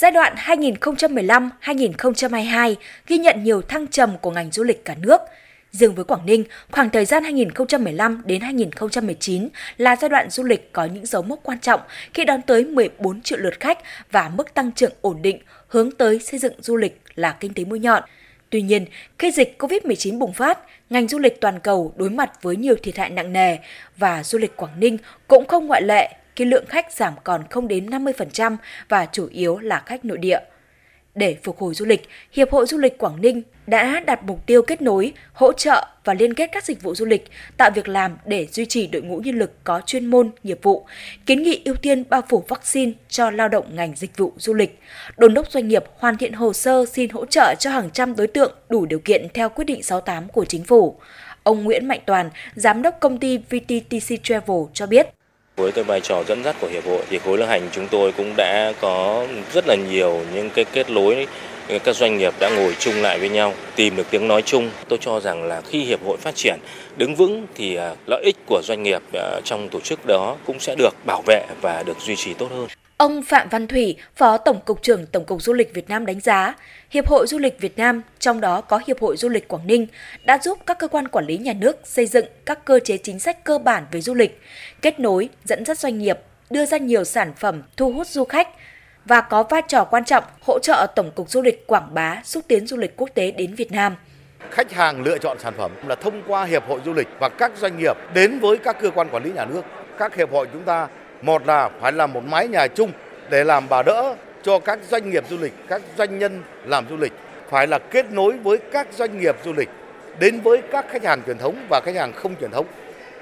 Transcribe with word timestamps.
Giai 0.00 0.10
đoạn 0.10 0.34
2015-2022 0.34 2.74
ghi 3.06 3.18
nhận 3.18 3.44
nhiều 3.44 3.62
thăng 3.62 3.86
trầm 3.86 4.18
của 4.18 4.30
ngành 4.30 4.50
du 4.50 4.64
lịch 4.64 4.84
cả 4.84 4.94
nước. 5.02 5.20
Riêng 5.70 5.94
với 5.94 6.04
Quảng 6.04 6.26
Ninh, 6.26 6.44
khoảng 6.70 6.90
thời 6.90 7.04
gian 7.04 7.24
2015 7.24 8.22
đến 8.24 8.40
2019 8.40 9.48
là 9.76 9.96
giai 9.96 10.08
đoạn 10.08 10.30
du 10.30 10.44
lịch 10.44 10.72
có 10.72 10.84
những 10.84 11.06
dấu 11.06 11.22
mốc 11.22 11.40
quan 11.42 11.58
trọng 11.58 11.80
khi 12.14 12.24
đón 12.24 12.42
tới 12.42 12.64
14 12.64 13.20
triệu 13.20 13.38
lượt 13.38 13.60
khách 13.60 13.78
và 14.10 14.28
mức 14.28 14.54
tăng 14.54 14.72
trưởng 14.72 14.92
ổn 15.00 15.22
định 15.22 15.38
hướng 15.68 15.90
tới 15.90 16.18
xây 16.18 16.40
dựng 16.40 16.54
du 16.58 16.76
lịch 16.76 17.00
là 17.14 17.36
kinh 17.40 17.54
tế 17.54 17.64
mũi 17.64 17.78
nhọn. 17.78 18.02
Tuy 18.50 18.62
nhiên, 18.62 18.86
khi 19.18 19.30
dịch 19.30 19.56
COVID-19 19.58 20.18
bùng 20.18 20.32
phát, 20.32 20.58
ngành 20.90 21.08
du 21.08 21.18
lịch 21.18 21.40
toàn 21.40 21.60
cầu 21.60 21.94
đối 21.96 22.10
mặt 22.10 22.42
với 22.42 22.56
nhiều 22.56 22.74
thiệt 22.82 22.96
hại 22.96 23.10
nặng 23.10 23.32
nề 23.32 23.56
và 23.96 24.24
du 24.24 24.38
lịch 24.38 24.56
Quảng 24.56 24.80
Ninh 24.80 24.98
cũng 25.28 25.46
không 25.46 25.66
ngoại 25.66 25.82
lệ 25.82 26.14
khi 26.36 26.44
lượng 26.44 26.66
khách 26.68 26.92
giảm 26.92 27.14
còn 27.24 27.44
không 27.50 27.68
đến 27.68 27.86
50% 27.86 28.56
và 28.88 29.06
chủ 29.12 29.28
yếu 29.32 29.58
là 29.58 29.82
khách 29.86 30.04
nội 30.04 30.18
địa. 30.18 30.38
Để 31.14 31.36
phục 31.42 31.58
hồi 31.58 31.74
du 31.74 31.84
lịch, 31.84 32.08
Hiệp 32.32 32.50
hội 32.50 32.66
Du 32.66 32.78
lịch 32.78 32.98
Quảng 32.98 33.20
Ninh 33.20 33.42
đã 33.66 34.00
đặt 34.06 34.24
mục 34.24 34.46
tiêu 34.46 34.62
kết 34.62 34.82
nối, 34.82 35.12
hỗ 35.32 35.52
trợ 35.52 35.86
và 36.04 36.14
liên 36.14 36.34
kết 36.34 36.50
các 36.52 36.64
dịch 36.64 36.82
vụ 36.82 36.94
du 36.94 37.04
lịch, 37.06 37.30
tạo 37.56 37.70
việc 37.74 37.88
làm 37.88 38.18
để 38.24 38.46
duy 38.50 38.66
trì 38.66 38.86
đội 38.86 39.02
ngũ 39.02 39.18
nhân 39.18 39.38
lực 39.38 39.52
có 39.64 39.80
chuyên 39.86 40.06
môn, 40.06 40.30
nghiệp 40.42 40.58
vụ, 40.62 40.86
kiến 41.26 41.42
nghị 41.42 41.62
ưu 41.64 41.74
tiên 41.74 42.04
bao 42.10 42.22
phủ 42.28 42.44
vaccine 42.48 42.92
cho 43.08 43.30
lao 43.30 43.48
động 43.48 43.76
ngành 43.76 43.94
dịch 43.96 44.16
vụ 44.16 44.32
du 44.36 44.54
lịch, 44.54 44.78
Đồn 45.16 45.34
đốc 45.34 45.50
doanh 45.50 45.68
nghiệp 45.68 45.84
hoàn 45.98 46.16
thiện 46.16 46.32
hồ 46.32 46.52
sơ 46.52 46.84
xin 46.92 47.10
hỗ 47.10 47.26
trợ 47.26 47.54
cho 47.58 47.70
hàng 47.70 47.90
trăm 47.90 48.16
đối 48.16 48.26
tượng 48.26 48.52
đủ 48.68 48.86
điều 48.86 48.98
kiện 48.98 49.26
theo 49.34 49.48
quyết 49.48 49.64
định 49.64 49.82
68 49.82 50.28
của 50.28 50.44
chính 50.44 50.64
phủ. 50.64 50.98
Ông 51.42 51.64
Nguyễn 51.64 51.88
Mạnh 51.88 52.00
Toàn, 52.06 52.30
giám 52.54 52.82
đốc 52.82 53.00
công 53.00 53.18
ty 53.18 53.38
VTTC 53.38 54.22
Travel 54.22 54.58
cho 54.74 54.86
biết. 54.86 55.06
Với 55.56 55.72
cái 55.72 55.84
vai 55.84 56.00
trò 56.00 56.24
dẫn 56.24 56.44
dắt 56.44 56.56
của 56.60 56.66
hiệp 56.66 56.86
hội 56.86 57.02
thì 57.08 57.18
khối 57.18 57.38
lữ 57.38 57.44
hành 57.44 57.68
chúng 57.72 57.88
tôi 57.88 58.12
cũng 58.12 58.34
đã 58.36 58.72
có 58.80 59.26
rất 59.52 59.66
là 59.66 59.74
nhiều 59.74 60.20
những 60.34 60.50
cái 60.50 60.64
kết 60.64 60.90
nối, 60.90 61.26
các 61.84 61.96
doanh 61.96 62.18
nghiệp 62.18 62.34
đã 62.40 62.50
ngồi 62.50 62.76
chung 62.78 62.94
lại 62.94 63.18
với 63.18 63.28
nhau, 63.28 63.54
tìm 63.76 63.96
được 63.96 64.06
tiếng 64.10 64.28
nói 64.28 64.42
chung. 64.42 64.70
Tôi 64.88 64.98
cho 65.02 65.20
rằng 65.20 65.44
là 65.44 65.60
khi 65.60 65.84
hiệp 65.84 66.04
hội 66.04 66.16
phát 66.16 66.34
triển, 66.34 66.58
đứng 66.96 67.14
vững 67.14 67.46
thì 67.54 67.76
à, 67.76 67.94
lợi 68.06 68.22
ích 68.24 68.36
của 68.46 68.60
doanh 68.64 68.82
nghiệp 68.82 69.02
à, 69.12 69.40
trong 69.44 69.68
tổ 69.68 69.80
chức 69.80 70.06
đó 70.06 70.36
cũng 70.46 70.60
sẽ 70.60 70.74
được 70.78 70.94
bảo 71.06 71.22
vệ 71.26 71.46
và 71.60 71.82
được 71.82 72.00
duy 72.00 72.16
trì 72.16 72.34
tốt 72.34 72.50
hơn. 72.50 72.66
Ông 72.96 73.22
Phạm 73.22 73.48
Văn 73.48 73.66
Thủy, 73.66 73.96
Phó 74.14 74.38
Tổng 74.38 74.60
cục 74.64 74.82
trưởng 74.82 75.06
Tổng 75.06 75.24
cục 75.24 75.42
Du 75.42 75.52
lịch 75.52 75.74
Việt 75.74 75.88
Nam 75.88 76.06
đánh 76.06 76.20
giá, 76.20 76.54
Hiệp 76.90 77.08
hội 77.08 77.26
Du 77.26 77.38
lịch 77.38 77.60
Việt 77.60 77.78
Nam, 77.78 78.02
trong 78.18 78.40
đó 78.40 78.60
có 78.60 78.80
Hiệp 78.86 79.00
hội 79.00 79.16
Du 79.16 79.28
lịch 79.28 79.48
Quảng 79.48 79.66
Ninh, 79.66 79.86
đã 80.24 80.38
giúp 80.42 80.58
các 80.66 80.78
cơ 80.78 80.88
quan 80.88 81.08
quản 81.08 81.26
lý 81.26 81.38
nhà 81.38 81.52
nước 81.52 81.76
xây 81.84 82.06
dựng 82.06 82.26
các 82.44 82.64
cơ 82.64 82.80
chế 82.84 82.98
chính 82.98 83.20
sách 83.20 83.44
cơ 83.44 83.58
bản 83.58 83.86
về 83.90 84.00
du 84.00 84.14
lịch, 84.14 84.40
kết 84.82 85.00
nối, 85.00 85.28
dẫn 85.44 85.64
dắt 85.64 85.78
doanh 85.78 85.98
nghiệp, 85.98 86.18
đưa 86.50 86.66
ra 86.66 86.78
nhiều 86.78 87.04
sản 87.04 87.32
phẩm 87.36 87.62
thu 87.76 87.92
hút 87.92 88.06
du 88.06 88.24
khách 88.24 88.48
và 89.04 89.20
có 89.20 89.42
vai 89.42 89.62
trò 89.68 89.84
quan 89.84 90.04
trọng 90.04 90.24
hỗ 90.46 90.58
trợ 90.58 90.86
Tổng 90.96 91.10
cục 91.10 91.30
Du 91.30 91.42
lịch 91.42 91.66
quảng 91.66 91.94
bá, 91.94 92.20
xúc 92.24 92.44
tiến 92.48 92.66
du 92.66 92.76
lịch 92.76 92.96
quốc 92.96 93.10
tế 93.14 93.30
đến 93.30 93.54
Việt 93.54 93.72
Nam 93.72 93.96
khách 94.50 94.72
hàng 94.72 95.02
lựa 95.02 95.18
chọn 95.18 95.38
sản 95.38 95.54
phẩm 95.56 95.70
là 95.86 95.94
thông 95.94 96.22
qua 96.26 96.44
hiệp 96.44 96.68
hội 96.68 96.80
du 96.84 96.92
lịch 96.92 97.08
và 97.20 97.28
các 97.28 97.52
doanh 97.56 97.78
nghiệp 97.78 97.96
đến 98.14 98.38
với 98.38 98.58
các 98.58 98.76
cơ 98.80 98.90
quan 98.90 99.08
quản 99.12 99.24
lý 99.24 99.32
nhà 99.32 99.44
nước. 99.44 99.62
Các 99.98 100.14
hiệp 100.14 100.32
hội 100.32 100.46
chúng 100.52 100.62
ta 100.62 100.88
một 101.22 101.46
là 101.46 101.70
phải 101.80 101.92
làm 101.92 102.12
một 102.12 102.24
mái 102.24 102.48
nhà 102.48 102.66
chung 102.66 102.92
để 103.30 103.44
làm 103.44 103.68
bà 103.68 103.82
đỡ 103.82 104.14
cho 104.42 104.58
các 104.58 104.78
doanh 104.88 105.10
nghiệp 105.10 105.24
du 105.30 105.36
lịch, 105.40 105.52
các 105.68 105.82
doanh 105.98 106.18
nhân 106.18 106.42
làm 106.64 106.86
du 106.90 106.96
lịch, 106.96 107.12
phải 107.50 107.66
là 107.66 107.78
kết 107.78 108.12
nối 108.12 108.32
với 108.32 108.58
các 108.58 108.86
doanh 108.92 109.20
nghiệp 109.20 109.36
du 109.44 109.52
lịch 109.52 109.68
đến 110.18 110.40
với 110.40 110.62
các 110.72 110.86
khách 110.88 111.04
hàng 111.04 111.22
truyền 111.26 111.38
thống 111.38 111.66
và 111.70 111.80
khách 111.84 111.96
hàng 111.96 112.12
không 112.12 112.34
truyền 112.40 112.50
thống 112.50 112.66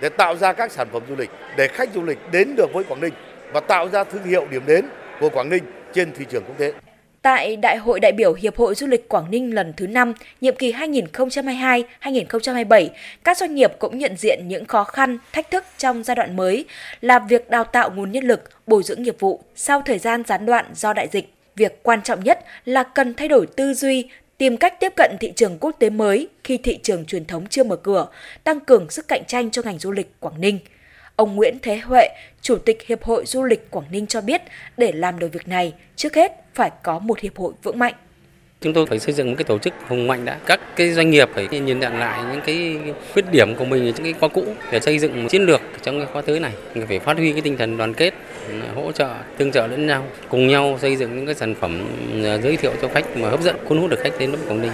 để 0.00 0.08
tạo 0.08 0.36
ra 0.36 0.52
các 0.52 0.72
sản 0.72 0.88
phẩm 0.92 1.02
du 1.08 1.16
lịch 1.16 1.30
để 1.56 1.68
khách 1.68 1.88
du 1.94 2.02
lịch 2.02 2.18
đến 2.32 2.56
được 2.56 2.72
với 2.72 2.84
Quảng 2.84 3.00
Ninh 3.00 3.12
và 3.52 3.60
tạo 3.60 3.88
ra 3.88 4.04
thương 4.04 4.24
hiệu 4.24 4.46
điểm 4.50 4.62
đến 4.66 4.86
của 5.20 5.28
Quảng 5.28 5.48
Ninh 5.48 5.64
trên 5.92 6.12
thị 6.12 6.24
trường 6.30 6.44
quốc 6.44 6.58
tế. 6.58 6.72
Tại 7.22 7.56
Đại 7.56 7.76
hội 7.76 8.00
đại 8.00 8.12
biểu 8.12 8.34
Hiệp 8.34 8.56
hội 8.56 8.74
Du 8.74 8.86
lịch 8.86 9.08
Quảng 9.08 9.30
Ninh 9.30 9.54
lần 9.54 9.72
thứ 9.76 9.86
5, 9.86 10.14
nhiệm 10.40 10.56
kỳ 10.56 10.72
2022-2027, 10.72 12.88
các 13.24 13.36
doanh 13.36 13.54
nghiệp 13.54 13.72
cũng 13.78 13.98
nhận 13.98 14.16
diện 14.16 14.48
những 14.48 14.64
khó 14.64 14.84
khăn, 14.84 15.18
thách 15.32 15.50
thức 15.50 15.64
trong 15.78 16.04
giai 16.04 16.14
đoạn 16.14 16.36
mới 16.36 16.64
là 17.00 17.18
việc 17.18 17.50
đào 17.50 17.64
tạo 17.64 17.90
nguồn 17.90 18.12
nhân 18.12 18.24
lực, 18.24 18.42
bồi 18.66 18.82
dưỡng 18.82 19.02
nghiệp 19.02 19.16
vụ 19.18 19.40
sau 19.54 19.82
thời 19.86 19.98
gian 19.98 20.22
gián 20.26 20.46
đoạn 20.46 20.64
do 20.74 20.92
đại 20.92 21.08
dịch. 21.12 21.34
Việc 21.56 21.82
quan 21.82 22.02
trọng 22.02 22.24
nhất 22.24 22.44
là 22.64 22.82
cần 22.82 23.14
thay 23.14 23.28
đổi 23.28 23.46
tư 23.46 23.74
duy, 23.74 24.08
tìm 24.38 24.56
cách 24.56 24.80
tiếp 24.80 24.92
cận 24.96 25.16
thị 25.20 25.32
trường 25.36 25.58
quốc 25.60 25.76
tế 25.78 25.90
mới 25.90 26.28
khi 26.44 26.58
thị 26.58 26.78
trường 26.82 27.04
truyền 27.04 27.24
thống 27.24 27.46
chưa 27.46 27.64
mở 27.64 27.76
cửa, 27.76 28.06
tăng 28.44 28.60
cường 28.60 28.90
sức 28.90 29.08
cạnh 29.08 29.22
tranh 29.26 29.50
cho 29.50 29.62
ngành 29.62 29.78
du 29.78 29.92
lịch 29.92 30.20
Quảng 30.20 30.40
Ninh. 30.40 30.58
Ông 31.20 31.36
Nguyễn 31.36 31.58
Thế 31.62 31.76
Huệ, 31.76 32.08
Chủ 32.42 32.56
tịch 32.56 32.86
Hiệp 32.86 33.02
hội 33.02 33.24
Du 33.26 33.44
lịch 33.44 33.70
Quảng 33.70 33.86
Ninh 33.90 34.06
cho 34.06 34.20
biết, 34.20 34.42
để 34.76 34.92
làm 34.92 35.18
được 35.18 35.32
việc 35.32 35.48
này, 35.48 35.72
trước 35.96 36.14
hết 36.14 36.32
phải 36.54 36.70
có 36.82 36.98
một 36.98 37.20
hiệp 37.20 37.36
hội 37.36 37.52
vững 37.62 37.78
mạnh. 37.78 37.94
Chúng 38.60 38.72
tôi 38.72 38.86
phải 38.86 38.98
xây 38.98 39.14
dựng 39.14 39.28
một 39.30 39.34
cái 39.38 39.44
tổ 39.44 39.58
chức 39.58 39.74
hùng 39.88 40.06
mạnh 40.06 40.24
đã. 40.24 40.38
Các 40.46 40.60
cái 40.76 40.92
doanh 40.92 41.10
nghiệp 41.10 41.28
phải 41.34 41.48
nhìn 41.50 41.80
nhận 41.80 41.98
lại 41.98 42.20
những 42.32 42.40
cái 42.46 42.78
khuyết 43.12 43.24
điểm 43.32 43.54
của 43.54 43.64
mình 43.64 43.84
những 43.84 43.94
cái 43.94 44.14
quá 44.20 44.28
cũ 44.28 44.44
để 44.72 44.80
xây 44.80 44.98
dựng 44.98 45.22
một 45.22 45.28
chiến 45.28 45.42
lược 45.42 45.60
trong 45.82 45.98
cái 45.98 46.08
khóa 46.12 46.22
tới 46.22 46.40
này. 46.40 46.52
Người 46.74 46.86
phải 46.86 46.98
phát 46.98 47.16
huy 47.16 47.32
cái 47.32 47.40
tinh 47.40 47.56
thần 47.56 47.76
đoàn 47.76 47.94
kết, 47.94 48.14
hỗ 48.74 48.92
trợ, 48.92 49.14
tương 49.36 49.52
trợ 49.52 49.66
lẫn 49.66 49.86
nhau, 49.86 50.06
cùng 50.28 50.46
nhau 50.48 50.78
xây 50.80 50.96
dựng 50.96 51.16
những 51.16 51.26
cái 51.26 51.34
sản 51.34 51.54
phẩm 51.54 51.86
à, 52.24 52.38
giới 52.38 52.56
thiệu 52.56 52.72
cho 52.82 52.88
khách 52.88 53.16
mà 53.16 53.28
hấp 53.28 53.42
dẫn, 53.42 53.56
cuốn 53.64 53.78
hút 53.78 53.90
được 53.90 54.00
khách 54.00 54.18
đến 54.18 54.30
với 54.30 54.40
Quảng 54.48 54.62
Ninh. 54.62 54.72